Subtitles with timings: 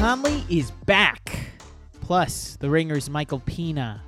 [0.00, 1.40] Conley is back.
[2.00, 4.02] Plus, the Ringers Michael Pina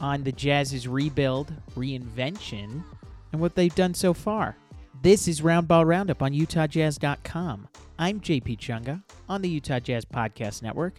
[0.00, 2.82] on the Jazz's rebuild, reinvention,
[3.32, 4.56] and what they've done so far.
[5.02, 7.68] This is Roundball Roundup on UtahJazz.com.
[7.98, 10.94] I'm JP Chunga on the Utah Jazz Podcast Network,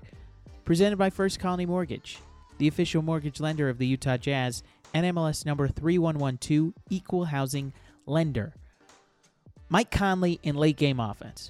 [0.66, 2.20] presented by First Colony Mortgage,
[2.60, 4.62] the official mortgage lender of the Utah Jazz,
[4.94, 7.74] and MLS number 3112, Equal Housing
[8.06, 8.54] Lender.
[9.68, 11.50] Mike Conley in late game offense.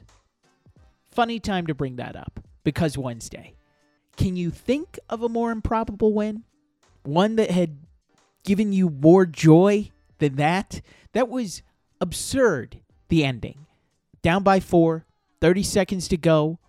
[1.12, 3.54] Funny time to bring that up because Wednesday.
[4.18, 6.44] Can you think of a more improbable win?
[7.04, 7.78] One that had
[8.44, 10.82] given you more joy than that?
[11.14, 11.62] That was
[12.02, 13.68] absurd, the ending.
[14.22, 15.06] Down by four,
[15.40, 16.60] 30 seconds to go.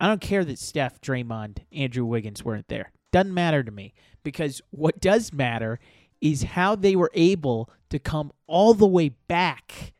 [0.00, 2.92] I don't care that Steph, Draymond, Andrew Wiggins weren't there.
[3.10, 5.80] Doesn't matter to me because what does matter
[6.20, 9.92] is how they were able to come all the way back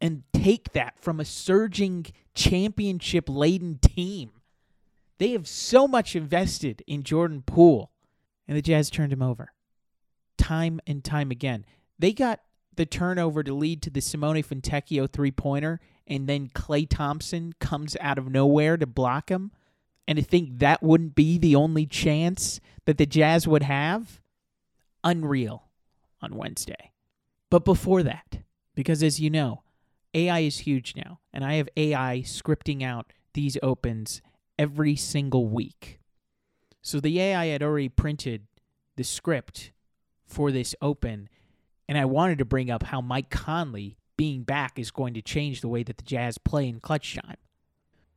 [0.00, 4.30] and take that from a surging championship laden team.
[5.22, 7.92] They have so much invested in Jordan Poole,
[8.48, 9.52] and the Jazz turned him over
[10.36, 11.64] time and time again.
[11.96, 12.40] They got
[12.74, 15.78] the turnover to lead to the Simone Fontecchio three pointer,
[16.08, 19.52] and then Klay Thompson comes out of nowhere to block him.
[20.08, 24.20] And to think that wouldn't be the only chance that the Jazz would have?
[25.04, 25.68] Unreal
[26.20, 26.90] on Wednesday.
[27.48, 28.38] But before that,
[28.74, 29.62] because as you know,
[30.14, 34.20] AI is huge now, and I have AI scripting out these opens
[34.58, 36.00] every single week.
[36.80, 38.46] So the AI had already printed
[38.96, 39.72] the script
[40.24, 41.28] for this open,
[41.88, 45.60] and I wanted to bring up how Mike Conley being back is going to change
[45.60, 47.36] the way that the Jazz play in clutch time.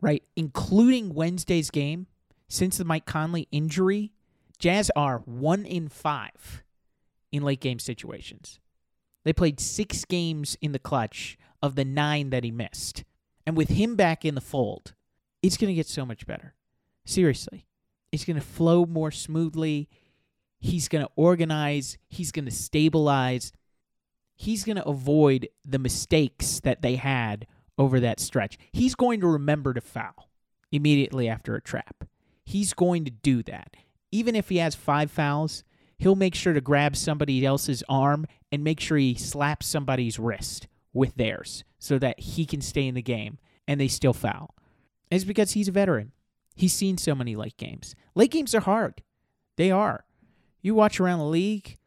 [0.02, 0.24] Right?
[0.36, 2.08] Including Wednesday's game,
[2.48, 4.12] since the Mike Conley injury,
[4.60, 6.64] Jazz are 1 in 5
[7.32, 8.60] in late game situations.
[9.24, 13.04] They played 6 games in the clutch of the 9 that he missed.
[13.48, 14.94] And with him back in the fold,
[15.46, 16.56] it's going to get so much better.
[17.06, 17.68] Seriously.
[18.12, 19.90] It's going to flow more smoothly.
[20.60, 23.52] He's going to organize, he's going to stabilize,
[24.36, 27.46] he's going to avoid the mistakes that they had
[27.78, 28.58] over that stretch.
[28.72, 30.30] He's going to remember to foul
[30.72, 32.06] immediately after a trap.
[32.44, 33.76] He's going to do that.
[34.12, 35.64] Even if he has five fouls,
[35.98, 40.68] he'll make sure to grab somebody else's arm and make sure he slaps somebody's wrist
[40.94, 44.56] with theirs so that he can stay in the game and they still foul.
[45.16, 46.12] It's because he's a veteran.
[46.56, 47.96] He's seen so many late games.
[48.16, 49.02] Late games are hard.
[49.56, 50.06] They are.
[50.62, 51.78] You watch around the league,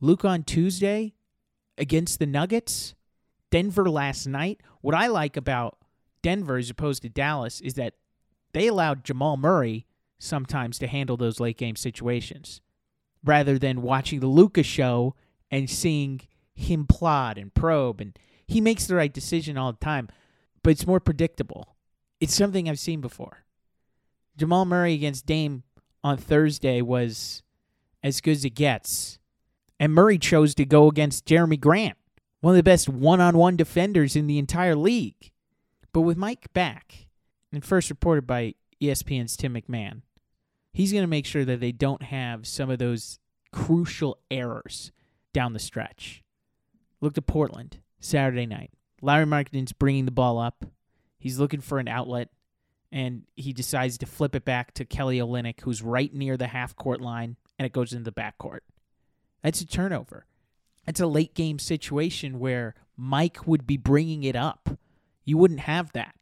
[0.00, 1.14] Luke on Tuesday
[1.76, 2.94] against the Nuggets,
[3.50, 4.60] Denver last night.
[4.80, 5.78] What I like about
[6.22, 7.94] Denver as opposed to Dallas is that
[8.52, 9.86] they allowed Jamal Murray
[10.18, 12.60] sometimes to handle those late game situations
[13.24, 15.16] rather than watching the Luka show
[15.50, 16.20] and seeing
[16.54, 20.08] him plot and probe and he makes the right decision all the time,
[20.62, 21.71] but it's more predictable.
[22.22, 23.42] It's something I've seen before.
[24.36, 25.64] Jamal Murray against Dame
[26.04, 27.42] on Thursday was
[28.00, 29.18] as good as it gets.
[29.80, 31.98] And Murray chose to go against Jerami Grant,
[32.40, 35.32] one of the best one on one defenders in the entire league.
[35.92, 37.08] But with Mike back,
[37.52, 40.02] and first reported by ESPN's Tim McMahon,
[40.72, 43.18] he's going to make sure that they don't have some of those
[43.50, 44.92] crucial errors
[45.32, 46.22] down the stretch.
[47.00, 48.70] Look to Portland Saturday night.
[49.00, 50.66] Lauri Markkanen's bringing the ball up.
[51.22, 52.30] He's looking for an outlet,
[52.90, 56.74] and he decides to flip it back to Kelly Olynyk, who's right near the half
[56.74, 58.62] court line, and it goes into the backcourt.
[59.40, 60.26] That's a turnover.
[60.84, 64.70] That's a late game situation where Mike would be bringing it up.
[65.24, 66.16] You wouldn't have that.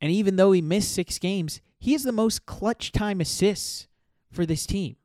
[0.00, 3.86] And even though he missed six games, he has the most clutch time assists
[4.32, 4.96] for this team.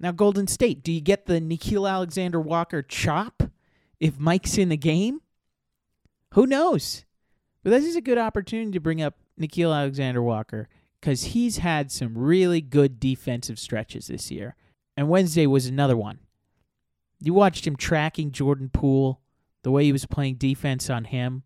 [0.00, 3.44] Now, Golden State, do you get the Nickeil Alexander Walker chop
[4.00, 5.20] if Mike's in the game?
[6.34, 7.04] Who knows?
[7.62, 10.68] But this is a good opportunity to bring up Nickeil Alexander Walker
[11.00, 14.56] because he's had some really good defensive stretches this year.
[14.96, 16.20] And Wednesday was another one.
[17.20, 19.20] You watched him tracking Jordan Poole,
[19.62, 21.42] the way he was playing defense on him.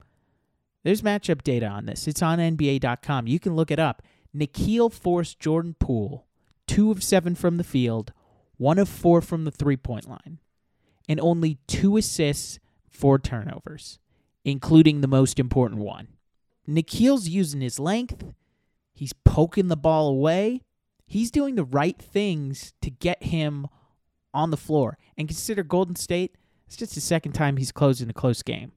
[0.85, 2.07] There's matchup data on this.
[2.07, 3.27] It's on NBA.com.
[3.27, 4.03] You can look it up.
[4.35, 6.27] Nickeil forced Jordan Poole
[6.73, 8.13] two of seven from the field,
[8.57, 10.39] one of four from the three point line,
[11.07, 12.59] and only two assists,
[12.89, 13.99] four turnovers,
[14.45, 16.09] including the most important one.
[16.67, 18.25] Nickeil's using his length,
[18.95, 20.63] he's poking the ball away,
[21.07, 23.67] he's doing the right things to get him
[24.33, 24.99] on the floor.
[25.17, 26.37] And consider Golden State,
[26.67, 28.73] it's just the second time he's closing a close game.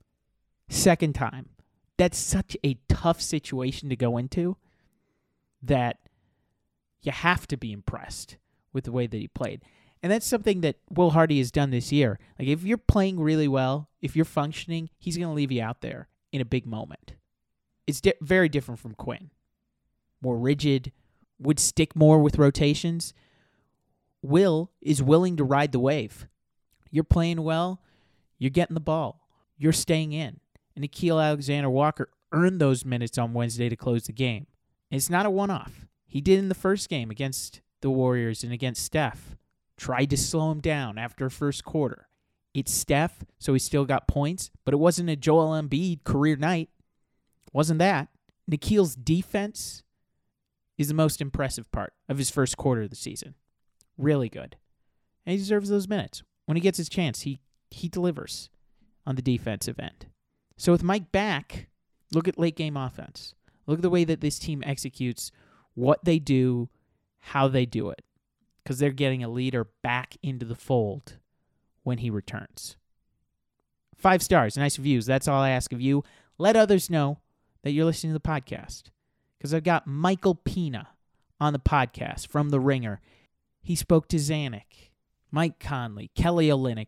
[0.70, 1.50] Second time.
[1.98, 4.58] That's such a tough situation to go into
[5.62, 6.00] that
[7.02, 8.38] you have to be impressed
[8.74, 9.62] with the way that he played.
[10.06, 12.19] And that's something that Will Hardy has done this year.
[12.38, 15.81] Like if you're playing really well, if you're functioning, he's going to leave you out
[15.81, 17.16] there in a big moment.
[17.88, 19.31] It's di- very different from Quinn.
[20.22, 20.92] More rigid,
[21.40, 23.16] would stick more with rotations.
[24.22, 26.28] Will is willing to ride the wave.
[26.92, 27.81] You're playing well,
[28.38, 30.40] you're getting the ball, you're staying in.
[30.75, 34.46] And Nickeil Alexander Walker earned those minutes on Wednesday to close the game.
[34.92, 35.88] And it's not a one off.
[36.06, 39.36] He did in the first game against the Warriors and against Steph.
[39.77, 42.07] Tried to slow him down after first quarter.
[42.54, 46.69] It's Steph, so he still got points, but it wasn't a Joel Embiid career night.
[47.51, 48.07] Wasn't that.
[48.48, 49.83] Nickeil's defense
[50.77, 53.36] is the most impressive part of his first quarter of the season.
[53.98, 54.56] Really good.
[55.25, 56.24] And he deserves those minutes.
[56.45, 58.50] When he gets his chance, he, he delivers
[59.06, 60.07] on the defensive end.
[60.57, 61.68] So with Mike back,
[62.13, 63.36] look at late game offense.
[63.68, 65.31] Look at the way that this team executes
[65.74, 66.69] what they do,
[67.19, 68.05] how they do it.
[68.66, 71.20] Because they're getting a leader back into the fold
[71.84, 72.78] when he returns.
[73.96, 75.06] Five stars, nice reviews.
[75.06, 76.04] That's all I ask of you.
[76.40, 77.20] Let others know
[77.62, 78.86] that you're listening to the podcast.
[79.38, 80.90] Because I've got Michael Pina
[81.40, 83.02] on the podcast from The Ringer.
[83.62, 84.90] He spoke to Zanik,
[85.32, 86.88] Mike Conley, Kelly Olynyk.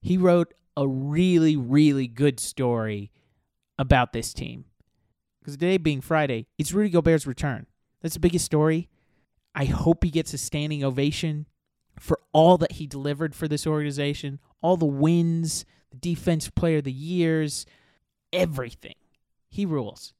[0.00, 3.10] He wrote a really, really good story
[3.78, 4.66] about this team.
[5.40, 7.66] Because today being Friday, it's Rudy Gobert's return.
[8.00, 8.88] That's the biggest story.
[9.54, 11.46] I hope he gets a standing ovation
[11.98, 16.84] for all that he delivered for this organization, all the wins, the defense player of
[16.84, 17.66] the years,
[18.32, 18.96] everything.
[19.48, 20.12] He rules.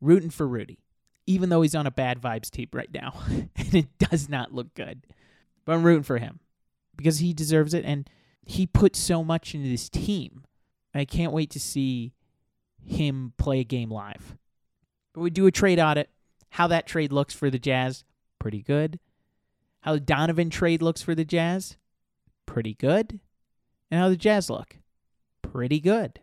[0.00, 0.80] Rooting for Rudy,
[1.26, 3.14] even though he's on a bad vibes team right now.
[3.28, 5.06] and it does not look good.
[5.64, 6.40] But I'm rooting for him
[6.94, 7.84] because he deserves it.
[7.86, 8.08] And
[8.44, 10.44] he put so much into this team.
[10.94, 12.12] I can't wait to see
[12.84, 14.36] him play a game live.
[15.14, 16.10] But we do a trade audit.
[16.50, 18.04] How that trade looks for the Jazz,
[18.44, 19.00] pretty good.
[19.80, 21.78] How the Donovan trade looks for the Jazz,
[22.44, 23.20] pretty good.
[23.90, 24.76] And how the Jazz look,
[25.40, 26.20] pretty good.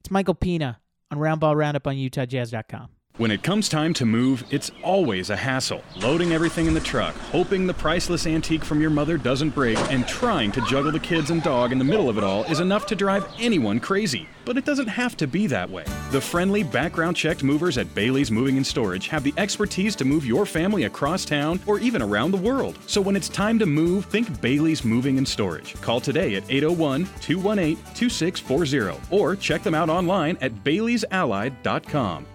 [0.00, 2.90] It's Michael Pina on Roundball Roundup on UtahJazz.com.
[3.18, 5.84] When it comes time to move, it's always a hassle.
[5.96, 10.08] Loading everything in the truck, hoping the priceless antique from your mother doesn't break, and
[10.08, 12.86] trying to juggle the kids and dog in the middle of it all is enough
[12.86, 14.26] to drive anyone crazy.
[14.46, 15.84] But it doesn't have to be that way.
[16.10, 20.24] The friendly, background checked movers at Bailey's Moving and Storage have the expertise to move
[20.24, 22.78] your family across town or even around the world.
[22.86, 25.78] So when it's time to move, think Bailey's Moving and Storage.
[25.82, 32.26] Call today at 801 218 2640 or check them out online at baileysallied.com.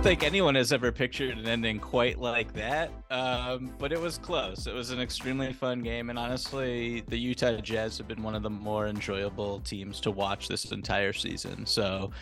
[0.00, 4.16] don't think anyone has ever pictured an ending quite like that, um, but it was
[4.16, 4.66] close.
[4.66, 8.42] It was an extremely fun game, and honestly, the Utah Jazz have been one of
[8.42, 11.66] the more enjoyable teams to watch this entire season.
[11.66, 12.12] So,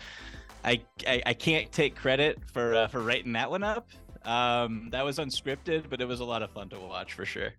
[0.65, 3.87] I I, I can't take credit for uh, for writing that one up.
[4.25, 7.53] Um, that was unscripted, but it was a lot of fun to watch for sure.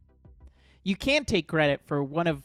[0.83, 2.43] You can take credit for one of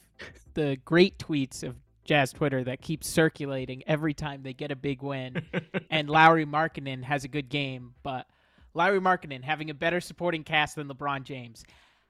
[0.54, 1.76] the great tweets of
[2.06, 5.44] Jazz Twitter that keeps circulating every time they get a big win.
[5.90, 8.28] and Lauri Markkanen has a good game, but
[8.74, 11.66] Lauri Markkanen having a better supporting cast than LeBron James.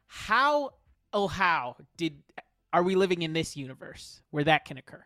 [0.08, 0.72] How
[1.14, 2.22] oh how did
[2.74, 5.04] are we living in this universe where that can occur?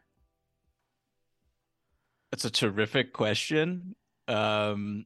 [2.31, 3.95] That's a terrific question.
[4.27, 5.05] Um,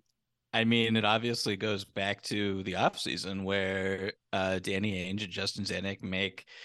[0.53, 5.65] I mean, it obviously goes back to the offseason where uh, Danny Ainge and Justin
[5.65, 6.45] Zanik make–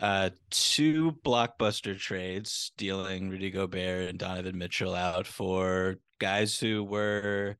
[0.00, 7.56] uh, two blockbuster trades dealing Rudy Gobert and Donovan Mitchell out for guys who were,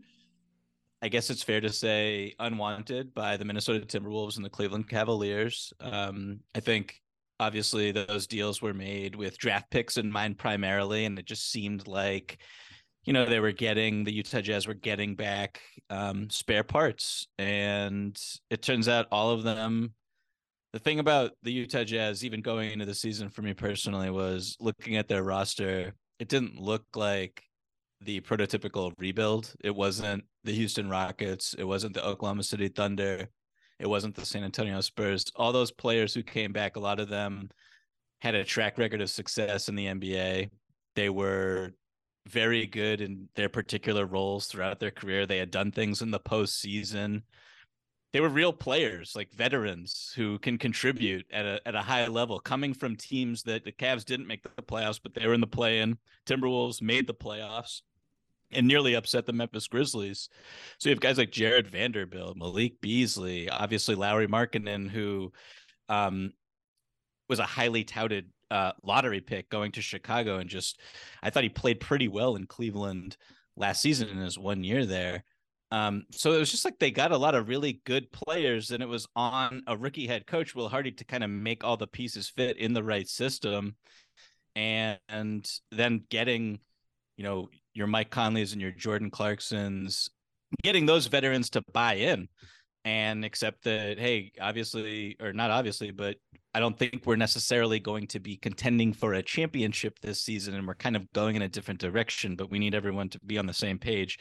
[1.02, 5.72] I guess it's fair to say, unwanted by the Minnesota Timberwolves and the Cleveland Cavaliers.
[5.80, 7.00] Um, I think
[7.40, 11.88] obviously those deals were made with draft picks in mind primarily, and it just seemed
[11.88, 12.38] like
[13.04, 18.16] you know they were getting the Utah Jazz were getting back um, spare parts, and
[18.50, 19.92] it turns out all of them
[20.72, 24.56] the thing about the Utah Jazz, even going into the season for me personally, was
[24.60, 25.94] looking at their roster.
[26.18, 27.42] It didn't look like
[28.00, 29.54] the prototypical rebuild.
[29.64, 31.54] It wasn't the Houston Rockets.
[31.58, 33.28] It wasn't the Oklahoma City Thunder.
[33.78, 35.24] It wasn't the San Antonio Spurs.
[35.36, 37.48] All those players who came back, a lot of them
[38.20, 40.50] had a track record of success in the NBA.
[40.96, 41.72] They were
[42.26, 45.26] very good in their particular roles throughout their career.
[45.26, 47.22] They had done things in the postseason
[48.12, 52.40] they were real players, like veterans who can contribute at a at a high level,
[52.40, 55.46] coming from teams that the Cavs didn't make the playoffs, but they were in the
[55.46, 55.98] play-in.
[56.26, 57.82] Timberwolves made the playoffs
[58.50, 60.30] and nearly upset the Memphis Grizzlies.
[60.78, 65.32] So you have guys like Jared Vanderbilt, Malik Beasley, obviously Lauri Markkanen, who
[65.90, 66.32] um,
[67.28, 70.80] was a highly touted uh, lottery pick going to Chicago, and just
[71.22, 73.18] I thought he played pretty well in Cleveland
[73.56, 75.24] last season in his one year there.
[75.70, 78.82] Um, so it was just like they got a lot of really good players, and
[78.82, 81.86] it was on a rookie head coach, Will Hardy, to kind of make all the
[81.86, 83.76] pieces fit in the right system.
[84.56, 86.58] And, and then getting,
[87.16, 90.08] you know, your Mike Conleys and your Jordan Clarksons,
[90.62, 92.28] getting those veterans to buy in
[92.84, 96.16] and accept that, hey, obviously, or not obviously, but
[96.54, 100.66] I don't think we're necessarily going to be contending for a championship this season, and
[100.66, 102.34] we're kind of going in a different direction.
[102.34, 104.18] But we need everyone to be on the same page,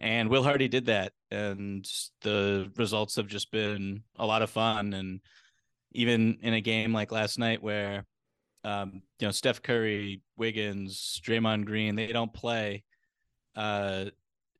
[0.00, 1.86] and Will Hardy did that, and
[2.22, 4.94] the results have just been a lot of fun.
[4.94, 5.20] And
[5.92, 8.06] even in a game like last night, where
[8.64, 12.82] um, you know Steph Curry, Wiggins, Draymond Green, they don't play.
[13.54, 14.06] Uh,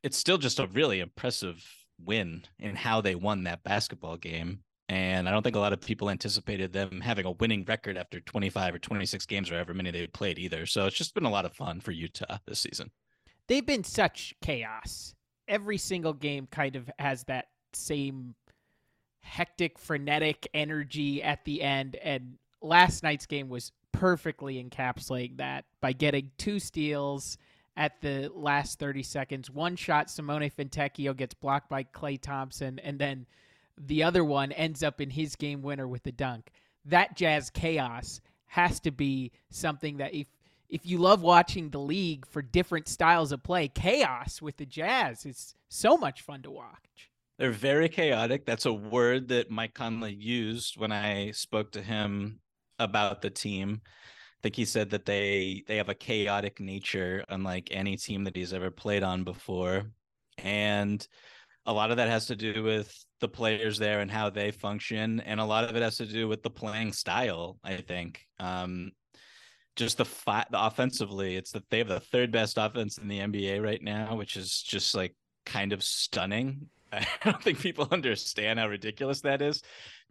[0.03, 1.65] it's still just a really impressive
[2.05, 4.61] win in how they won that basketball game.
[4.89, 8.21] And I don't think a lot of people anticipated them having a winning record after
[8.21, 10.67] 25 or 26 games or however many they played either.
[10.67, 12.91] So it's just been a lot of fun for Utah this season.
[13.47, 15.15] They've been such chaos.
[15.51, 18.35] Every single game kind of has that same
[19.21, 21.97] hectic, frenetic energy at the end.
[21.97, 27.37] And last night's game was perfectly encapsulating that by getting two steals
[27.77, 29.51] at the last 30 seconds.
[29.51, 33.27] One shot, Simone Fontecchio gets blocked by Klay Thompson, and then
[33.77, 36.51] the other one ends up in his game winner with the dunk.
[36.85, 40.27] That jazz chaos has to be something that if
[40.71, 45.27] if you love watching the league for different styles of play, chaos with the Jazz
[45.27, 47.11] is so much fun to watch.
[47.39, 48.45] They're very chaotic.
[48.45, 52.41] That's a word that Mike Conley used when I spoke to him
[52.79, 53.81] about the team
[54.41, 58.35] I think he said that they they have a chaotic nature unlike any team that
[58.35, 59.91] he's ever played on before
[60.39, 61.07] and
[61.67, 65.21] a lot of that has to do with the players there and how they function
[65.21, 68.93] and a lot of it has to do with the playing style i think um,
[69.77, 73.21] just the fi- the offensively it's that they have the third best offense in the
[73.21, 75.15] nba right now which is just like
[75.47, 79.63] kind of stunning I don't think people understand how ridiculous that is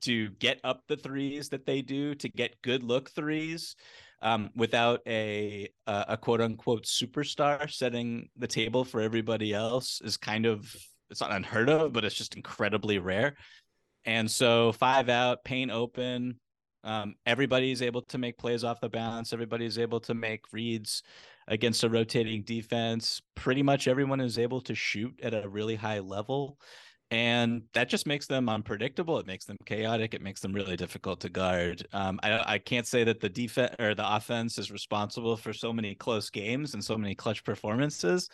[0.02, 3.76] to get up the threes that they do, to get good look threes
[4.22, 10.18] um, without a, a, a quote unquote superstar setting the table for everybody else is
[10.18, 10.74] kind of
[11.10, 13.36] it's not unheard of, but it's just incredibly rare.
[14.06, 16.40] And so five out, paint open.
[16.84, 19.34] Um, everybody's able to make plays off the balance.
[19.34, 21.04] Everybody's able to make reads
[21.48, 23.22] against a rotating defense.
[23.36, 26.58] Pretty much everyone is able to shoot at a really high level
[27.12, 29.18] and that just makes them unpredictable.
[29.18, 30.14] It makes them chaotic.
[30.14, 31.88] It makes them really difficult to guard.
[31.92, 35.74] Um, I, I can't say that the defense or the offense is responsible for so
[35.74, 38.30] many close games and so many clutch performances,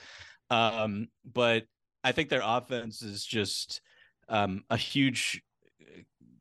[0.50, 1.64] um, but
[2.04, 3.82] I think their offense is just
[4.28, 5.42] um, a huge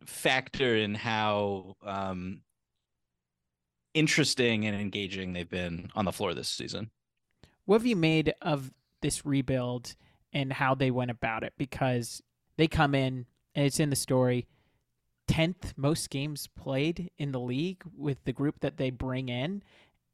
[0.07, 2.41] factor in how um,
[3.93, 6.91] interesting and engaging they've been on the floor this season.
[7.65, 9.95] What have you made of this rebuild?
[10.35, 12.21] and how they went about it because
[12.57, 14.47] they come in and it's in the story
[15.29, 19.63] 10th most games played in the league with the group that they bring in.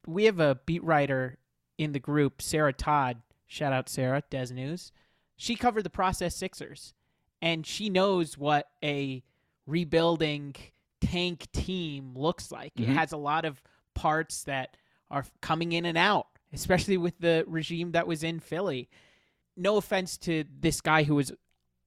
[0.06, 1.38] We have a beat writer
[1.78, 3.22] in the group, Sarah Todd.
[3.48, 4.92] Shout out Sarah, Des News.
[5.36, 6.94] She covered the process Sixers
[7.42, 9.24] and she knows what a
[9.66, 10.54] rebuilding
[11.00, 12.74] tank team looks like.
[12.74, 12.92] Mm-hmm.
[12.92, 13.62] It has a lot of
[13.94, 14.76] parts that
[15.10, 18.88] are coming in and out, especially with the regime that was in Philly
[19.60, 21.32] no offense to this guy who was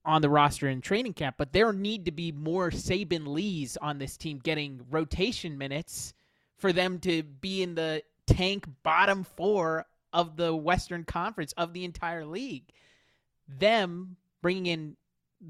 [0.06, 3.98] on the roster in training camp, but there need to be more Saben Lees on
[3.98, 6.14] this team getting rotation minutes
[6.58, 11.86] for them to be in the tank bottom four of the Western Conference of the
[11.86, 12.66] entire league.
[13.48, 14.98] Them bringing in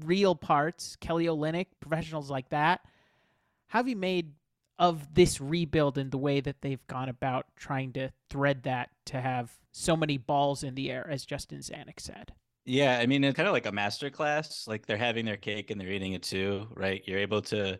[0.04, 2.80] real parts, Kelly Olynyk, professionals like that.
[3.68, 4.32] How have you made
[4.78, 9.20] of this rebuild and the way that they've gone about trying to thread that to
[9.20, 12.32] have so many balls in the air, as Justin Zanik said.
[12.64, 14.66] Yeah, I mean, it's kind of like a master class.
[14.66, 17.02] Like they're having their cake and they're eating it too, right?
[17.06, 17.78] You're able to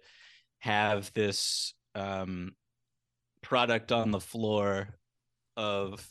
[0.59, 2.54] have this um,
[3.42, 4.99] product on the floor
[5.56, 6.06] of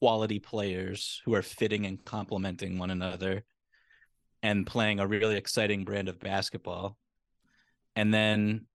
[0.00, 3.44] quality players who are fitting and complementing one another
[4.42, 6.96] and playing a really exciting brand of basketball.
[7.94, 8.66] And then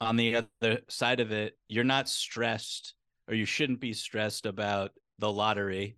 [0.00, 2.94] on the other side of it, you're not stressed
[3.28, 5.96] or you shouldn't be stressed about the lottery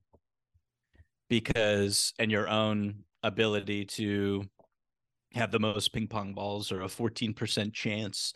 [1.28, 4.44] because and your own ability to
[5.34, 8.34] have the most ping pong balls or a 14% chance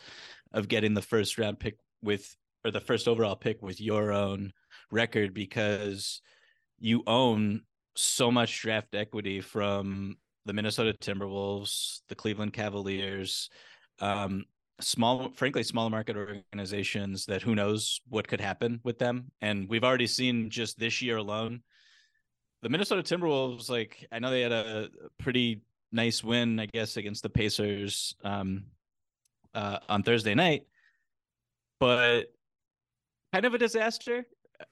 [0.52, 4.52] of getting the first round pick with or the first overall pick with your own
[4.90, 6.22] record because
[6.78, 7.62] you own
[7.96, 10.16] so much draft equity from
[10.46, 13.50] the Minnesota Timberwolves, the Cleveland Cavaliers,
[14.00, 14.44] um,
[14.80, 19.84] small frankly small market organizations that who knows what could happen with them and we've
[19.84, 21.62] already seen just this year alone
[22.62, 24.88] the Minnesota Timberwolves, like I know they had a
[25.18, 25.62] pretty
[25.92, 28.64] nice win, I guess, against the Pacers um,
[29.54, 30.62] uh, on Thursday night,
[31.78, 32.32] but
[33.32, 34.26] kind of a disaster.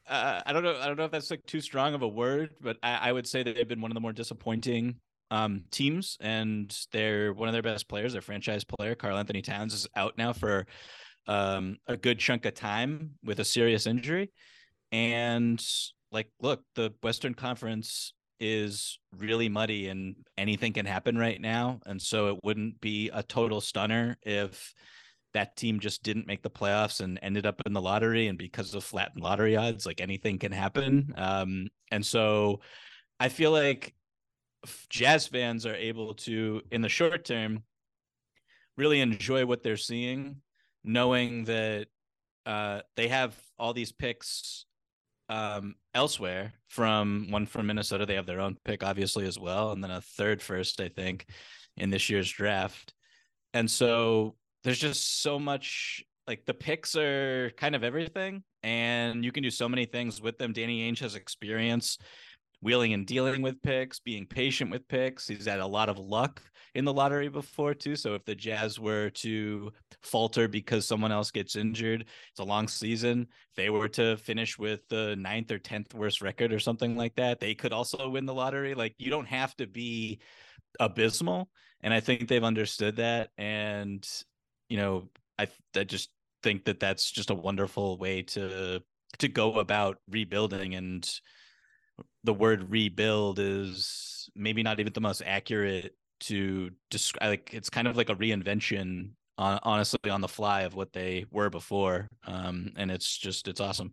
[0.09, 0.77] Uh, I don't know.
[0.81, 3.29] I don't know if that's like too strong of a word, but I, I would
[3.29, 4.97] say that they've been one of the more disappointing
[5.31, 8.13] um, teams, and they're one of their best players.
[8.13, 10.67] Their franchise player, Karl-Anthony Towns, is out now for
[11.27, 14.31] um, a good chunk of time with a serious injury.
[14.93, 15.65] And
[16.13, 21.81] like, look, the Western Conference is really muddy and anything can happen right now.
[21.87, 24.75] And so it wouldn't be a total stunner if
[25.33, 28.29] that team just didn't make the playoffs and ended up in the lottery.
[28.29, 31.13] And because of flattened lottery odds, like anything can happen.
[31.17, 32.61] Um, and so
[33.19, 33.95] I feel like
[34.89, 37.63] Jazz fans are able to, in the short term,
[38.77, 40.37] really enjoy what they're seeing,
[40.83, 41.87] knowing that
[42.47, 44.67] uh, they have all these picks
[45.29, 48.07] um, elsewhere from one from Minnesota.
[48.07, 51.27] They have their own pick, obviously, as well, and then a third first, I think,
[51.77, 52.93] in this year's draft.
[53.53, 59.33] And so there's just so much like the picks are kind of everything, and you
[59.33, 60.53] can do so many things with them.
[60.53, 61.99] Danny Ainge has experience
[62.65, 65.29] wheeling and dealing with picks, being patient with picks.
[65.29, 66.43] He's had a lot of luck
[66.75, 67.95] in the lottery before too.
[67.95, 69.71] So if the Jazz were to
[70.03, 73.29] falter because someone else gets injured, it's a long season.
[73.51, 77.15] If they were to finish with the ninth or tenth worst record or something like
[77.17, 78.75] that, they could also win the lottery.
[78.75, 80.21] Like you don't have to be
[80.81, 81.51] abysmal,
[81.83, 83.29] and I think they've understood that.
[83.37, 84.05] And
[84.71, 86.09] you know, I I just
[86.43, 88.81] think that that's just a wonderful way to
[89.19, 91.09] to go about rebuilding and
[92.25, 97.87] the word rebuild is maybe not even the most accurate to describe like it's kind
[97.87, 102.71] of like a reinvention on honestly on the fly of what they were before um
[102.77, 103.93] and it's just it's awesome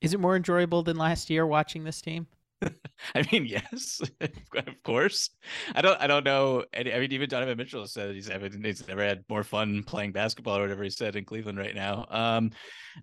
[0.00, 2.26] is it more enjoyable than last year watching this team
[3.14, 5.30] I mean, yes, of course.
[5.74, 6.64] I don't, I don't know.
[6.76, 10.58] I mean, even Donovan Mitchell said he's having, he's never had more fun playing basketball
[10.58, 12.06] or whatever he said in Cleveland right now.
[12.10, 12.50] Um,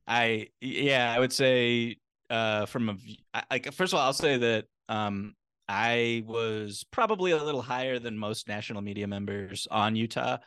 [0.08, 1.98] I, yeah, I would say
[2.30, 5.36] uh, from a like first of all, I'll say that um,
[5.68, 10.38] I was probably a little higher than most national media members on Utah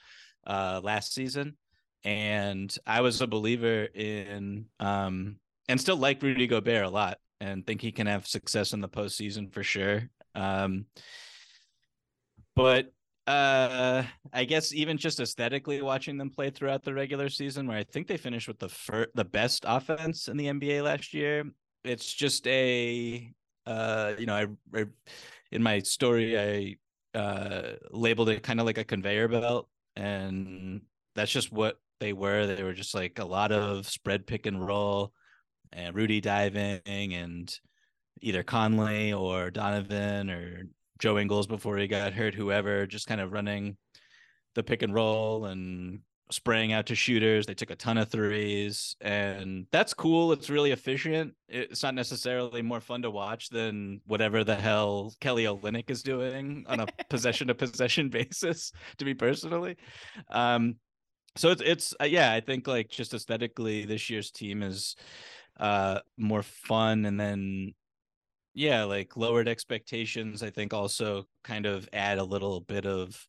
[0.47, 1.57] uh, last season,
[2.05, 5.37] and I was a believer in um,
[5.69, 8.89] and still like Rudy Gobert a lot, and think he can have success in the
[8.89, 10.09] postseason for sure.
[10.35, 10.87] Um,
[12.57, 12.93] but
[13.27, 17.85] uh i guess even just aesthetically watching them play throughout the regular season where i
[17.85, 21.45] think they finished with the fir- the best offense in the nba last year
[21.85, 23.33] it's just a
[23.67, 24.47] uh you know I,
[24.79, 24.85] I
[25.51, 26.39] in my story
[27.15, 30.83] i uh labeled it kind of like a conveyor belt and
[31.15, 32.47] that's just what they were.
[32.47, 35.13] They were just like a lot of spread pick and roll
[35.73, 37.55] and rudy diving and
[38.23, 40.65] either conley or donovan or
[40.99, 43.77] joe ingles before he got hurt whoever just kind of running
[44.55, 47.47] the pick and roll and spraying out to shooters.
[47.47, 50.33] They took a ton of threes, and that's cool.
[50.33, 51.35] It's really efficient.
[51.49, 56.65] It's not necessarily more fun to watch than whatever the hell Kelly Olynyk is doing
[56.69, 58.73] on a possession to possession basis.
[58.99, 59.77] To me personally,
[60.31, 60.77] um,
[61.37, 62.33] so it's it's uh, yeah.
[62.33, 64.97] I think like just aesthetically, this year's team is
[65.59, 67.75] uh more fun, and then
[68.55, 70.43] yeah, like lowered expectations.
[70.43, 73.27] I think also kind of add a little bit of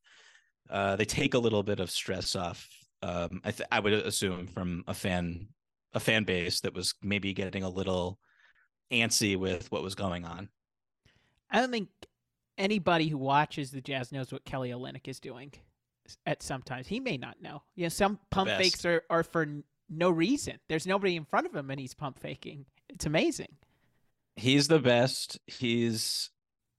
[0.70, 2.68] uh, they take a little bit of stress off
[3.02, 5.48] um, I th- I would assume from a fan
[5.94, 8.20] a fan base that was maybe getting a little
[8.92, 10.50] antsy with what was going on.
[11.50, 11.90] I don't think
[12.58, 15.52] anybody who watches the Jazz knows what Kelly Olynyk is doing.
[16.26, 17.64] At sometimes he may not know.
[17.76, 19.48] You know, some pump fakes are are for
[19.90, 20.58] no reason.
[20.68, 22.66] There's nobody in front of him, and he's pump faking.
[22.90, 23.50] It's amazing.
[24.36, 25.40] He's the best.
[25.48, 26.30] He's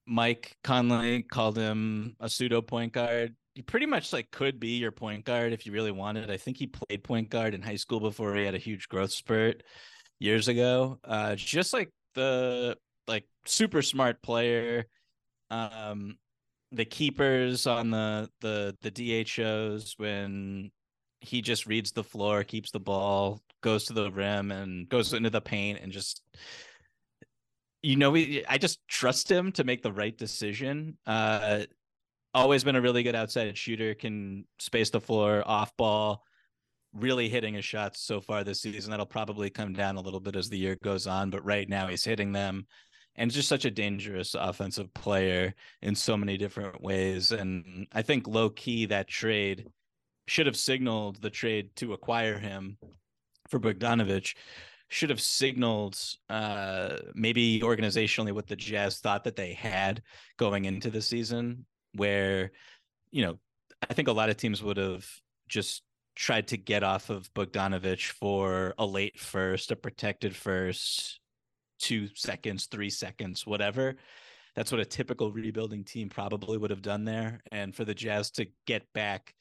[0.06, 4.92] Mike Conley called him a pseudo point guard he pretty much like could be your
[4.92, 6.30] point guard if you really wanted.
[6.30, 9.12] I think he played point guard in high school before he had a huge growth
[9.12, 9.62] spurt
[10.18, 10.98] years ago.
[11.04, 14.86] Uh, just like the like super smart player.
[15.50, 16.16] Um,
[16.70, 20.70] the keepers on the the the DHOs when
[21.20, 25.30] he just reads the floor, keeps the ball, goes to the rim, and goes into
[25.30, 26.22] the paint, and just
[27.82, 30.96] you know, we, I just trust him to make the right decision.
[31.04, 31.64] Uh,
[32.34, 36.24] always been a really good outside shooter, can space the floor, off ball,
[36.94, 38.90] really hitting his shots so far this season.
[38.90, 41.88] That'll probably come down a little bit as the year goes on, but right now
[41.88, 42.66] he's hitting them
[43.16, 47.32] and just such a dangerous offensive player in so many different ways.
[47.32, 49.68] And I think low key that trade
[50.26, 52.78] should have signaled the trade to acquire him
[53.48, 54.34] for Bogdanovich
[54.88, 60.02] should have signaled uh, maybe organizationally what the Jazz thought that they had
[60.38, 61.64] going into the season,
[61.94, 62.52] where,
[63.10, 63.38] you know,
[63.88, 65.06] I think a lot of teams would have
[65.48, 65.82] just
[66.14, 71.20] tried to get off of Bogdanovich for a late first, a protected first,
[71.78, 73.96] two seconds, three seconds, whatever.
[74.54, 77.40] That's what a typical rebuilding team probably would have done there.
[77.50, 79.34] And for the Jazz to get back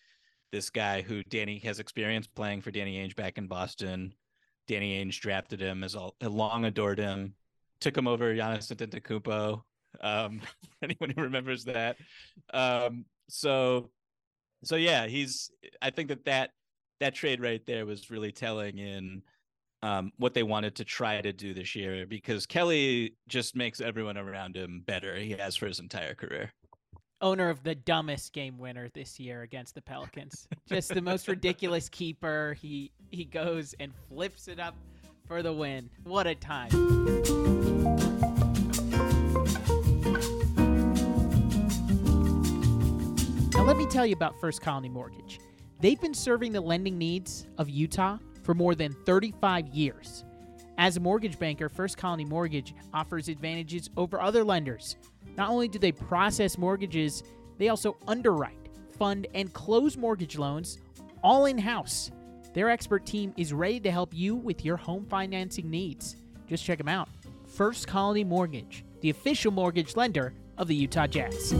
[0.51, 4.13] this guy who Danny has experience playing for Danny Ainge back in Boston.
[4.67, 7.35] Danny Ainge drafted him, as long adored him,
[7.79, 9.61] took him over Giannis Antetokounmpo.
[9.99, 10.41] Um,
[10.83, 11.97] anyone who remembers that.
[12.53, 13.89] Um, so,
[14.63, 15.51] so yeah, he's.
[15.81, 16.51] I think that that
[16.99, 19.23] that trade right there was really telling in
[19.83, 24.17] um, what they wanted to try to do this year because Kelly just makes everyone
[24.17, 25.15] around him better.
[25.15, 26.51] He has for his entire career
[27.21, 30.47] owner of the dumbest game winner this year against the Pelicans.
[30.67, 32.57] Just the most ridiculous keeper.
[32.59, 34.75] He he goes and flips it up
[35.27, 35.89] for the win.
[36.03, 38.09] What a time.
[43.61, 45.39] Now let me tell you about First Colony Mortgage.
[45.81, 50.25] They've been serving the lending needs of Utah for more than 35 years.
[50.79, 54.95] As a mortgage banker, First Colony Mortgage offers advantages over other lenders
[55.37, 57.21] not only do they process mortgages,
[57.59, 60.79] they also underwrite, fund, and close mortgage loans
[61.23, 62.09] all in house.
[62.55, 66.15] Their expert team is ready to help you with your home financing needs.
[66.47, 67.09] Just check them out.
[67.45, 71.53] First Colony Mortgage, the official mortgage lender of the Utah Jazz.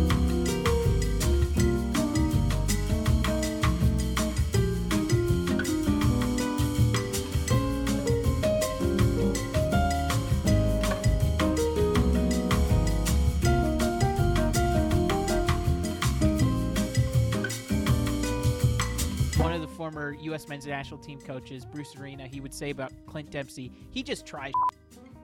[19.81, 20.47] Former U.S.
[20.47, 24.53] men's national team coaches, Bruce Arena, he would say about Clint Dempsey, he just tries.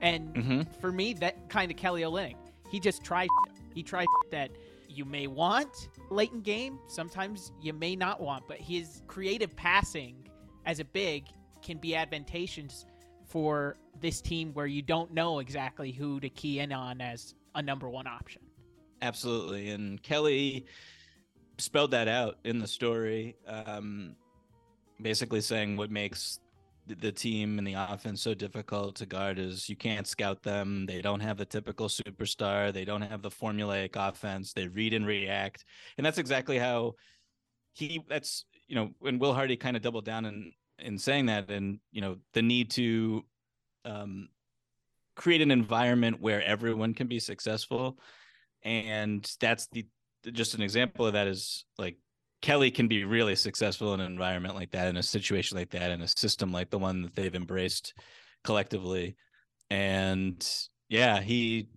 [0.02, 0.62] And mm-hmm.
[0.82, 3.28] for me, that kind of Kelly Olynyk, he just tries.
[3.76, 4.50] He tries that
[4.90, 10.28] you may want late in game, sometimes you may not want, but his creative passing
[10.66, 11.26] as a big
[11.62, 12.88] can be advantageous
[13.28, 17.62] for this team where you don't know exactly who to key in on as a
[17.62, 18.42] number one option.
[19.04, 19.70] Absolutely.
[19.70, 20.66] And Kelly
[21.60, 23.36] spelled that out in the story.
[23.46, 24.16] Um,
[25.02, 26.40] basically saying what makes
[26.88, 30.86] the team and the offense so difficult to guard is you can't scout them.
[30.86, 32.72] They don't have the typical superstar.
[32.72, 34.54] They don't have the formulaic offense.
[34.54, 35.66] They read and react.
[35.98, 36.94] And that's exactly how
[37.74, 41.50] he that's you know, when Will Hardy kind of doubled down in in saying that
[41.50, 43.26] and you know, the need to
[43.86, 44.30] um
[45.16, 47.98] create an environment where everyone can be successful.
[48.64, 49.86] And that's the
[50.32, 51.98] just an example of that is like
[52.42, 55.92] Kelly can be really successful in an environment like that, in a situation like that,
[55.92, 57.94] in a system like the one that they've embraced
[58.44, 59.16] collectively.
[59.70, 60.48] And
[60.88, 61.70] yeah, he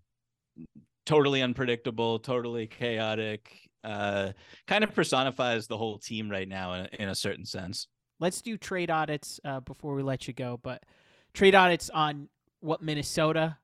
[1.06, 4.32] totally unpredictable, totally chaotic, uh,
[4.66, 7.88] kind of personifies the whole team right now in, in a certain sense.
[8.18, 10.84] Let's do trade audits uh, before we let you go, but
[11.32, 12.28] trade audits on
[12.60, 13.56] what Minnesota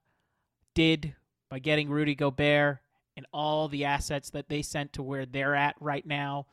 [0.75, 1.15] did
[1.51, 2.79] by getting Rudy Gobert
[3.17, 6.47] and all the assets that they sent to where they're at right now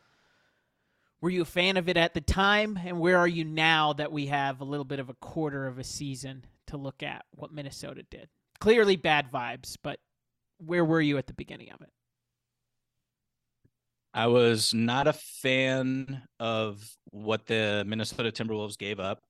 [1.23, 2.77] were you a fan of it at the time?
[2.85, 5.79] And where are you now that we have a little bit of a quarter of
[5.79, 8.27] a season to look at what Minnesota did?
[8.59, 10.01] Clearly bad vibes, but
[10.57, 11.91] where were you at the beginning of it?
[14.13, 19.21] I was not a fan of what the Minnesota Timberwolves gave up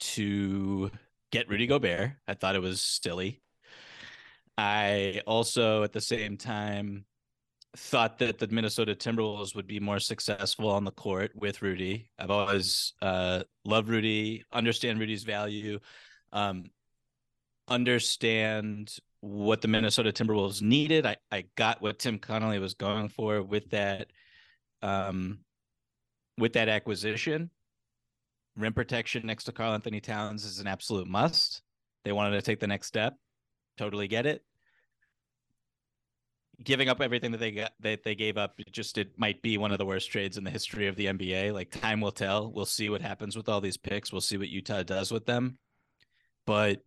[0.00, 0.90] to
[1.32, 2.10] get Rudy Gobert.
[2.28, 3.40] I thought it was silly.
[4.58, 7.06] I also, at the same time,
[7.76, 12.10] thought that the Minnesota Timberwolves would be more successful on the court with Rudy.
[12.18, 15.80] I've always uh, loved Rudy, understand Rudy's value,
[16.32, 16.70] um,
[17.68, 21.06] understand what the Minnesota Timberwolves needed.
[21.06, 24.08] I, I got what Tim Connolly was going for with that
[24.82, 25.40] um,
[26.38, 27.50] with that acquisition.
[28.56, 31.62] Rim protection next to Karl-Anthony Towns is an absolute must.
[32.04, 33.14] They wanted to take the next step.
[33.76, 34.44] Totally get it
[36.62, 39.58] giving up everything that they got that they gave up it just it might be
[39.58, 42.52] one of the worst trades in the history of the NBA like time will tell.
[42.52, 44.12] We'll see what happens with all these picks.
[44.12, 45.58] We'll see what Utah does with them.
[46.46, 46.82] But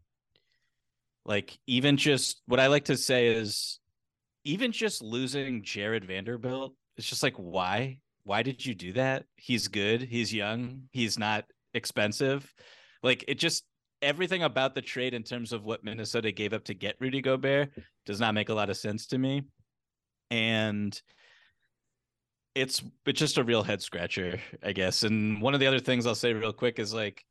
[1.25, 3.79] like even just what I like to say is
[4.45, 7.99] even just losing Jared Vanderbilt it's just like why?
[8.23, 9.25] Why did you do that?
[9.35, 10.01] He's good.
[10.01, 10.83] He's young.
[10.91, 12.51] He's not expensive.
[13.03, 13.63] Like it just
[14.01, 17.71] everything about the trade in terms of what Minnesota gave up to get Rudy Gobert
[18.05, 19.43] does not make a lot of sense to me
[20.31, 20.99] and
[22.55, 25.03] it's it's just a real head scratcher, I guess.
[25.03, 27.23] And one of the other things I'll say real quick is like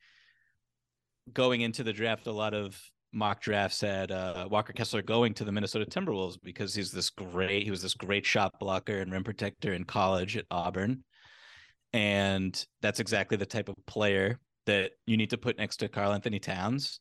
[1.33, 2.81] going into the draft, a lot of
[3.13, 7.65] mock drafts had uh, Walker Kessler going to the Minnesota Timberwolves because he's this great,
[7.65, 11.03] he was this great shot blocker and rim protector in college at Auburn.
[11.93, 16.39] And that's exactly the type of player that you need to put next to Karl-Anthony
[16.39, 17.01] Towns.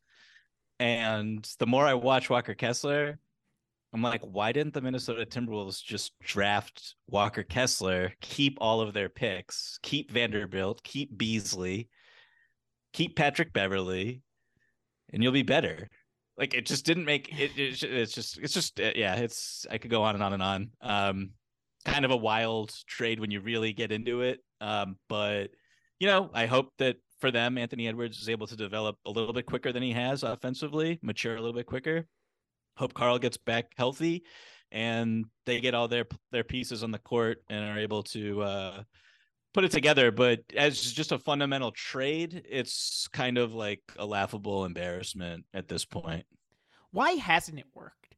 [0.79, 3.19] And the more I watch Walker Kessler,
[3.95, 9.07] I'm like, why didn't the Minnesota Timberwolves just draft Walker Kessler, keep all of their
[9.07, 11.87] picks, keep Vanderbilt, keep Beasley,
[12.91, 14.21] keep Patrick Beverley,
[15.13, 15.89] and you'll be better.
[16.37, 17.51] Like it just didn't make it.
[17.55, 19.15] It's just, it's just, uh, yeah.
[19.15, 20.71] It's I could go on and on and on.
[20.81, 21.29] Um,
[21.85, 24.41] kind of a wild trade when you really get into it.
[24.59, 25.51] Um, but
[26.01, 29.31] you know, I hope that for them, Anthony Edwards is able to develop a little
[29.31, 32.05] bit quicker than he has offensively, mature a little bit quicker.
[32.77, 34.23] Hope Karl gets back healthy,
[34.71, 38.83] and they get all their their pieces on the court and are able to uh,
[39.53, 40.11] put it together.
[40.11, 45.85] But as just a fundamental trade, it's kind of like a laughable embarrassment at this
[45.85, 46.25] point.
[46.91, 48.15] Why hasn't it worked?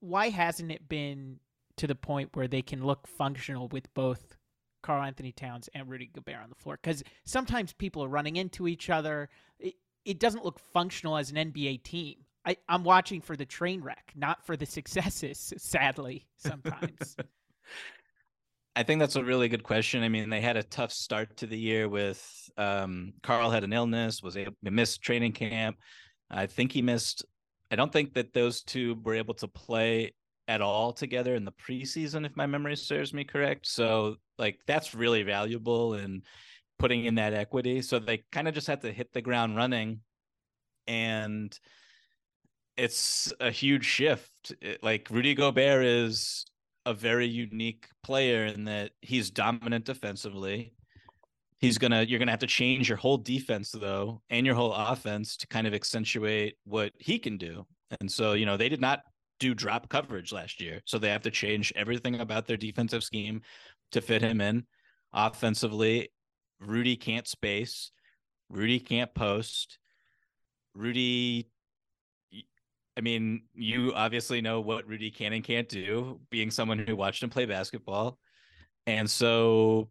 [0.00, 1.38] Why hasn't it been
[1.78, 4.36] to the point where they can look functional with both
[4.82, 6.78] Karl-Anthony Towns and Rudy Gobert on the floor?
[6.82, 9.30] Because sometimes people are running into each other.
[9.58, 9.74] It,
[10.04, 12.16] it doesn't look functional as an NBA team.
[12.48, 17.14] I, I'm watching for the train wreck, not for the successes, sadly, sometimes.
[18.74, 20.02] I think that's a really good question.
[20.02, 23.72] I mean, they had a tough start to the year with um, Karl had an
[23.74, 25.76] illness, was able to miss training camp.
[26.30, 27.24] I think he missed.
[27.70, 30.14] I don't think that those two were able to play
[30.46, 33.66] at all together in the preseason, if my memory serves me correct.
[33.66, 36.22] So, like, that's really valuable in
[36.78, 37.82] putting in that equity.
[37.82, 40.00] So they kind of just had to hit the ground running,
[40.86, 41.58] and
[42.78, 44.54] it's a huge shift.
[44.62, 46.46] It, like Rudy Gobert is
[46.86, 50.72] a very unique player in that he's dominant defensively.
[51.58, 55.36] He's gonna you're gonna have to change your whole defense though and your whole offense
[55.38, 57.66] to kind of accentuate what he can do.
[58.00, 59.00] And so, you know, they did not
[59.40, 60.80] do drop coverage last year.
[60.84, 63.42] So they have to change everything about their defensive scheme
[63.92, 64.64] to fit him in.
[65.12, 66.10] Offensively,
[66.60, 67.90] Rudy can't space.
[68.48, 69.78] Rudy can't post.
[70.74, 71.48] Rudy
[72.98, 77.22] I mean, you obviously know what Rudy can and can't do, being someone who watched
[77.22, 78.18] him play basketball.
[78.88, 79.88] And so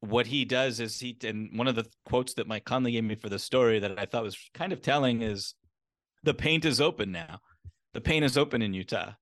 [0.00, 3.14] what he does is he and one of the quotes that Mike Conley gave me
[3.14, 5.54] for the story that I thought was kind of telling is
[6.24, 7.38] the paint is open now.
[7.94, 9.12] The paint is open in Utah.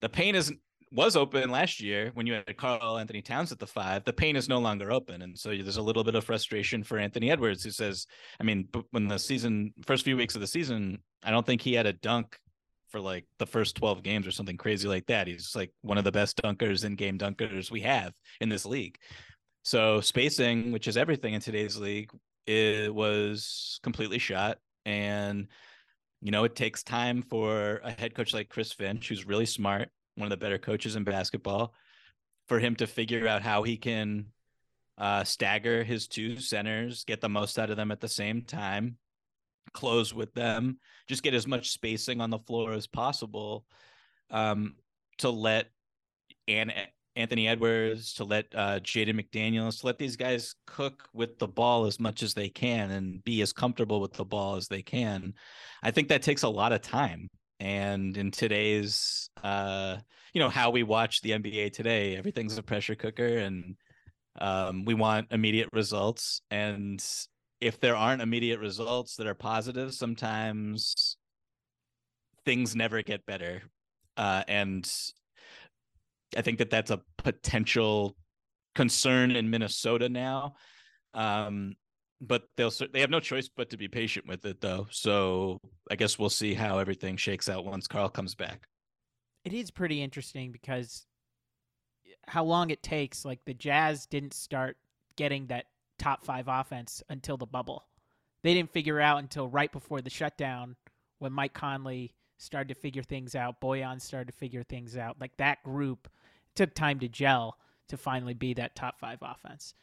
[0.00, 0.52] The paint is
[0.94, 4.04] was open last year when you had Karl-Anthony Towns at the five.
[4.04, 6.98] The paint is no longer open, and so there's a little bit of frustration for
[6.98, 8.06] Anthony Edwards, who says,
[8.40, 11.74] "I mean, when the season first few weeks of the season, I don't think he
[11.74, 12.38] had a dunk
[12.94, 15.26] for like the first 12 games or something crazy like that.
[15.26, 18.96] He's like one of the best dunkers in game dunkers we have in this league.
[19.64, 22.10] So spacing, which is everything in today's league,
[22.46, 24.58] it was completely shot.
[24.84, 25.48] And,
[26.22, 29.88] you know, it takes time for a head coach like Chris Finch, who's really smart,
[30.16, 31.74] one of the better coaches in basketball,
[32.48, 34.26] for him to figure out how he can
[34.98, 38.96] uh, stagger his two centers, get the most out of them at the same time,
[39.72, 43.64] close with them, just get as much spacing on the floor as possible
[44.30, 44.74] um,
[45.18, 45.66] to let
[47.16, 51.86] Anthony Edwards, to let uh, Jaden McDaniels, to let these guys cook with the ball
[51.86, 55.34] as much as they can and be as comfortable with the ball as they can.
[55.82, 57.30] I think that takes a lot of time.
[57.64, 59.96] And in today's, uh,
[60.34, 63.76] you know, how we watch the NBA today, everything's a pressure cooker and
[64.38, 66.42] um, we want immediate results.
[66.50, 67.02] And
[67.62, 71.16] if there aren't immediate results that are positive, sometimes
[72.44, 73.62] things never get better.
[74.18, 74.86] Uh, and
[76.36, 78.14] I think that that's a potential
[78.74, 80.56] concern in Minnesota now.
[81.14, 81.76] Um,
[82.26, 84.86] but they'll they have no choice but to be patient with it though.
[84.90, 85.58] So
[85.90, 88.68] I guess we'll see how everything shakes out once Karl comes back.
[89.44, 91.06] It is pretty interesting because
[92.26, 93.24] how long it takes.
[93.24, 94.76] Like the Jazz didn't start
[95.16, 95.66] getting that
[95.98, 97.84] top five offense until the bubble.
[98.42, 100.76] They didn't figure out until right before the shutdown
[101.18, 103.60] when Mike Conley started to figure things out.
[103.60, 105.16] Bojan started to figure things out.
[105.20, 106.08] Like that group
[106.54, 107.56] took time to gel
[107.88, 109.74] to finally be that top five offense.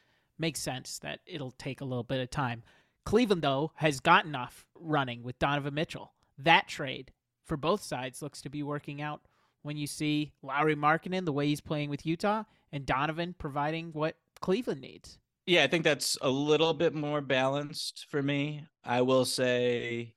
[0.41, 2.63] Makes sense that it'll take a little bit of time.
[3.05, 6.13] Cleveland, though, has gotten off running with Donovan Mitchell.
[6.39, 7.11] That trade
[7.45, 9.21] for both sides looks to be working out
[9.61, 14.15] when you see Lauri Markkanen, the way he's playing with Utah, and Donovan providing what
[14.39, 15.19] Cleveland needs.
[15.45, 18.65] Yeah, I think that's a little bit more balanced for me.
[18.83, 20.15] I will say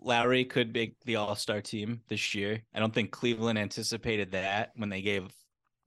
[0.00, 2.60] Lauri could make the All-Star team this year.
[2.74, 5.32] I don't think Cleveland anticipated that when they gave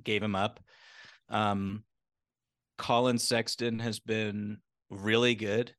[0.06, 0.62] gave him up.
[1.28, 1.84] Um
[2.78, 4.60] Collin Sexton has been
[4.90, 5.74] really good.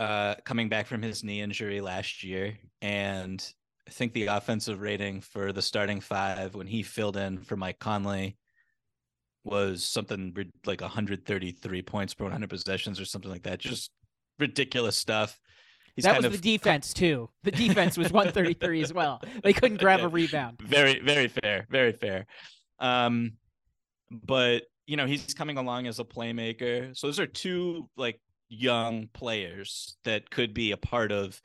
[0.00, 3.46] uh, coming back from his knee injury last year, and
[3.86, 7.78] I think the offensive rating for the starting five when he filled in for Mike
[7.78, 8.38] Conley
[9.44, 13.58] was something like 133 points per 100 possessions or something like that.
[13.58, 13.90] Just
[14.38, 15.38] ridiculous stuff.
[15.96, 16.32] He's that was of...
[16.32, 17.28] the defense too.
[17.42, 19.20] The defense was 133 as well.
[19.42, 20.60] They couldn't grab a rebound.
[20.62, 21.66] Very, very fair.
[21.68, 22.26] Very fair.
[22.78, 23.32] Um,
[24.10, 26.96] but you know he's coming along as a playmaker.
[26.98, 31.40] So those are two like young players that could be a part of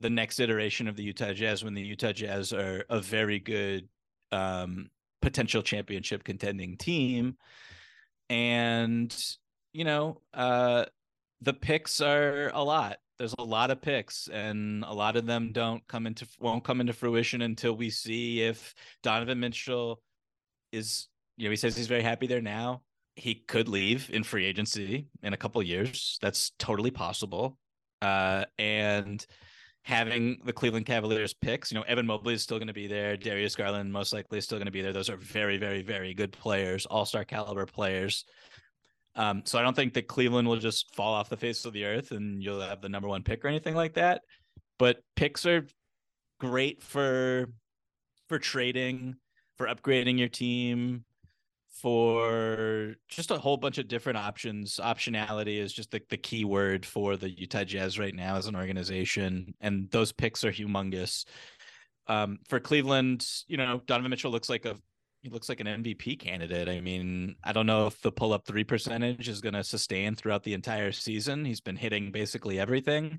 [0.00, 3.88] the next iteration of the Utah Jazz when the Utah Jazz are a very good
[4.32, 4.90] um,
[5.22, 7.36] potential championship contending team.
[8.28, 9.16] And,
[9.72, 10.86] you know, uh,
[11.42, 12.96] the picks are a lot.
[13.16, 16.80] There's a lot of picks, and a lot of them don't come into won't come
[16.80, 18.74] into fruition until we see if
[19.04, 20.02] Donovan Mitchell
[20.72, 21.06] is.
[21.36, 22.82] You know, he says he's very happy there now
[23.16, 26.18] he could leave in free agency in a couple years.
[26.20, 27.58] That's totally possible.
[28.02, 29.24] Uh, and
[29.82, 33.16] having the Cleveland Cavaliers picks, you know, Evan Mobley is still going to be there.
[33.16, 34.92] Darius Garland most likely is still going to be there.
[34.92, 38.24] Those are very, very, very good players, all star caliber players.
[39.14, 41.86] Um, so I don't think that Cleveland will just fall off the face of the
[41.86, 44.20] earth and you'll have the number one pick or anything like that.
[44.78, 45.66] But picks are
[46.38, 47.46] great for
[48.28, 49.14] for trading,
[49.56, 51.05] for upgrading your team,
[51.80, 54.80] for just a whole bunch of different options.
[54.82, 58.56] Optionality is just the, the key word for the Utah Jazz right now as an
[58.56, 59.54] organization.
[59.60, 61.24] And those picks are humongous.
[62.06, 64.76] Um, for Cleveland, you know, Donovan Mitchell looks like a
[65.22, 66.68] he looks like an MVP candidate.
[66.68, 70.14] I mean, I don't know if the pull up three percentage is going to sustain
[70.14, 71.44] throughout the entire season.
[71.44, 73.18] He's been hitting basically everything.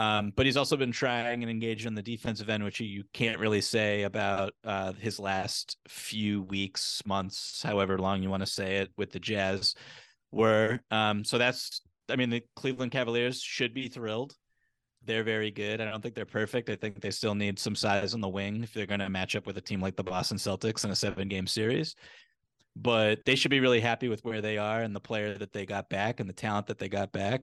[0.00, 3.38] Um, but he's also been trying and engaged on the defensive end, which you can't
[3.38, 8.76] really say about uh, his last few weeks, months, however long you want to say
[8.76, 9.74] it, with the Jazz.
[10.32, 14.34] Were um, so that's I mean the Cleveland Cavaliers should be thrilled.
[15.04, 15.82] They're very good.
[15.82, 16.70] I don't think they're perfect.
[16.70, 19.36] I think they still need some size on the wing if they're going to match
[19.36, 21.94] up with a team like the Boston Celtics in a seven game series.
[22.74, 25.66] But they should be really happy with where they are and the player that they
[25.66, 27.42] got back and the talent that they got back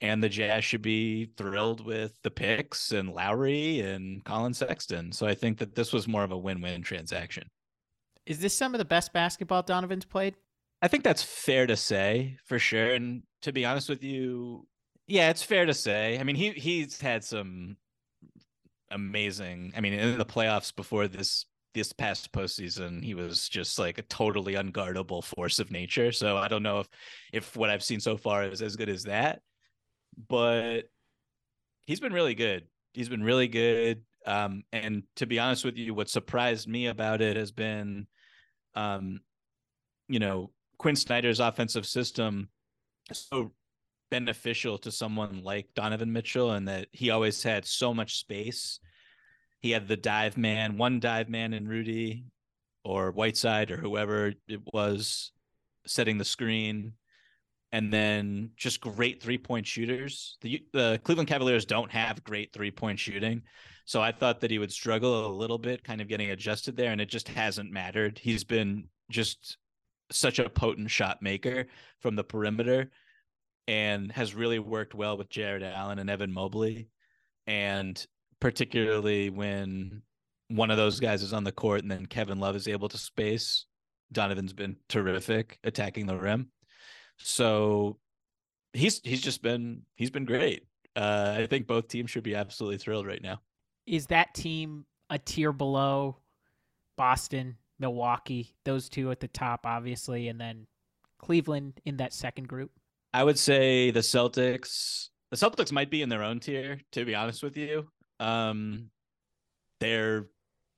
[0.00, 5.12] and the Jazz should be thrilled with the picks and Lauri and Collin Sexton.
[5.12, 7.48] So I think that this was more of a win-win transaction.
[8.26, 10.36] Is this some of the best basketball Donovan's played?
[10.82, 12.94] I think that's fair to say for sure.
[12.94, 14.66] And to be honest with you,
[15.06, 16.18] yeah, it's fair to say.
[16.18, 17.76] I mean, he he's had some
[18.90, 19.72] amazing.
[19.76, 24.02] I mean, in the playoffs before this this past postseason, he was just like a
[24.02, 26.12] totally unguardable force of nature.
[26.12, 26.88] So I don't know if
[27.32, 29.40] if what I've seen so far is as good as that
[30.28, 30.82] but
[31.86, 32.64] he's been really good.
[32.92, 34.02] He's been really good.
[34.26, 38.06] Um, and to be honest with you, what surprised me about it has been,
[38.74, 39.20] um,
[40.08, 42.48] you know, Quin Snyder's offensive system
[43.12, 43.52] so
[44.10, 48.80] beneficial to someone like Donovan Mitchell, and that he always had so much space.
[49.60, 52.24] He had the dive man, one dive man in Rudy
[52.84, 55.32] or Whiteside or whoever it was
[55.86, 56.92] setting the screen
[57.72, 60.38] and then just great three point shooters.
[60.40, 63.42] The the Cleveland Cavaliers don't have great three point shooting,
[63.84, 66.92] so I thought that he would struggle a little bit, kind of getting adjusted there,
[66.92, 68.18] and it just hasn't mattered.
[68.18, 69.58] He's been just
[70.10, 71.66] such a potent shot maker
[72.00, 72.90] from the perimeter,
[73.66, 76.88] and has really worked well with Jarrett Allen and Evan Mobley,
[77.46, 78.04] and
[78.40, 80.02] particularly when
[80.48, 82.98] one of those guys is on the court and then Kevin Love is able to
[82.98, 83.66] space.
[84.10, 86.48] Donovan's been terrific attacking the rim.
[87.18, 87.98] So
[88.72, 90.64] he's he's just been he's been great.
[90.96, 93.40] Uh, I think both teams should be absolutely thrilled right now.
[93.86, 96.16] Is that team a tier below
[96.96, 100.66] Boston, Milwaukee, those two at the top, obviously, and then
[101.18, 102.70] Cleveland in that second group?
[103.14, 105.08] I would say the Celtics.
[105.30, 107.86] The Celtics might be in their own tier, to be honest with you.
[108.18, 108.90] Um,
[109.78, 110.26] they're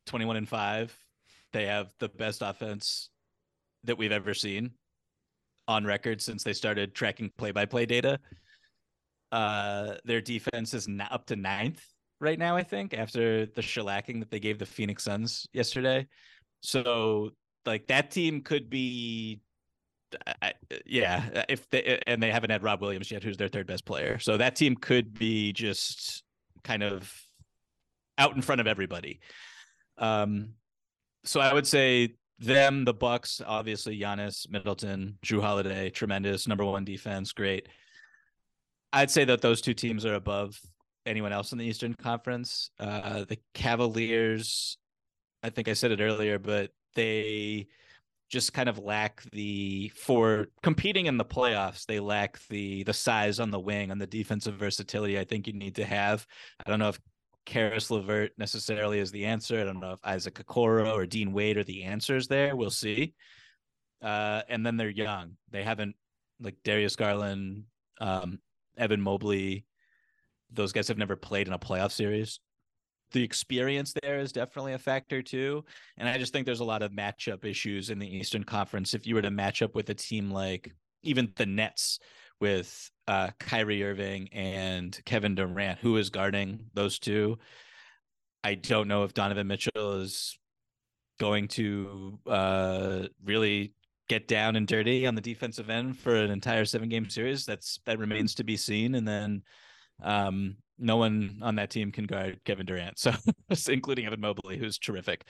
[0.06, 0.96] 21 and 5.
[1.52, 3.10] They have the best offense
[3.84, 4.72] that we've ever seen
[5.70, 8.18] on record since they started tracking play-by-play data.
[9.30, 11.80] Uh, their defense is up to ninth
[12.20, 16.08] right now, I think, after the shellacking that they gave the Phoenix Suns yesterday.
[16.60, 17.30] So,
[17.64, 19.42] like that team could be,
[20.42, 20.54] I,
[20.84, 24.18] yeah, if they and they haven't had Rob Williams yet, who's their third best player.
[24.18, 26.24] So that team could be just
[26.64, 27.14] kind of
[28.18, 29.20] out in front of everybody.
[29.98, 30.54] Um,
[31.24, 36.84] so I would say them, the Bucks, obviously Giannis, Middleton, Jrue Holiday, tremendous number one
[36.84, 37.68] defense, great.
[38.92, 40.58] I'd say that those two teams are above
[41.06, 42.70] anyone else in the Eastern Conference.
[42.80, 44.78] Uh, the Cavaliers,
[45.42, 47.68] I think I said it earlier, but they
[48.30, 51.84] just kind of lack the for competing in the playoffs.
[51.84, 55.18] They lack the the size on the wing and the defensive versatility.
[55.18, 56.26] I think you need to have.
[56.64, 57.00] I don't know if
[57.46, 59.60] Caris LeVert necessarily is the answer.
[59.60, 62.54] I don't know if Isaac Okoro or Dean Wade are the answers there.
[62.54, 63.14] We'll see.
[64.02, 65.36] Uh, and then they're young.
[65.50, 65.96] They haven't
[66.40, 67.64] like Darius Garland,
[68.00, 68.38] um,
[68.76, 69.64] Evan Mobley.
[70.52, 72.40] Those guys have never played in a playoff series
[73.12, 75.64] the experience there is definitely a factor too.
[75.96, 78.94] And I just think there's a lot of matchup issues in the Eastern Conference.
[78.94, 80.72] If you were to match up with a team like
[81.02, 81.98] even the Nets
[82.40, 87.38] with uh, Kyrie Irving and Kevin Durant, who is guarding those two,
[88.42, 90.38] I don't know if Donovan Mitchell is
[91.18, 93.74] going to uh, really
[94.08, 97.44] get down and dirty on the defensive end for an entire seven game series.
[97.44, 98.94] That's that remains to be seen.
[98.94, 99.42] And then
[100.02, 103.12] um, no one on that team can guard Kevin Durant, so
[103.68, 105.24] including Evan Mobley, who's terrific.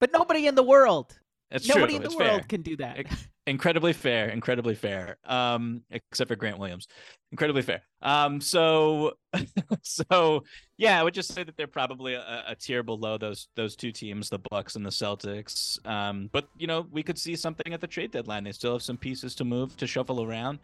[0.00, 1.16] But nobody in the world.
[1.50, 1.96] It's nobody true.
[1.96, 2.46] in the it's world fair.
[2.48, 3.06] can do that.
[3.46, 5.18] incredibly fair, incredibly fair.
[5.24, 6.88] Um, except for Grant Williams,
[7.30, 7.82] incredibly fair.
[8.02, 9.12] Um, so,
[9.82, 10.42] so
[10.78, 13.92] yeah, I would just say that they're probably a, a tier below those those two
[13.92, 15.84] teams, the Bucks and the Celtics.
[15.86, 18.44] Um, but you know, we could see something at the trade deadline.
[18.44, 20.58] They still have some pieces to move to shuffle around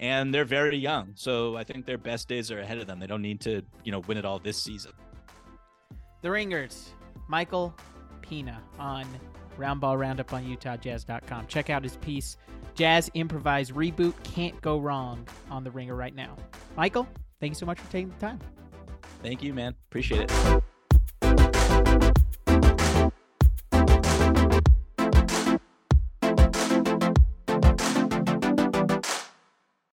[0.00, 1.12] and they're very young.
[1.14, 2.98] So I think their best days are ahead of them.
[2.98, 4.92] They don't need to, you know, win it all this season.
[6.22, 6.94] The Ringer's,
[7.28, 7.74] Michael
[8.22, 9.06] Pina on
[9.60, 11.46] Roundball Roundup on UtahJazz.com.
[11.46, 12.36] Check out his piece,
[12.74, 16.36] Jazz Improvised Reboot Can't Go Wrong on The Ringer right now.
[16.76, 17.06] Michael,
[17.40, 18.40] thank you so much for taking the time.
[19.22, 19.74] Thank you, man.
[19.90, 20.62] Appreciate it.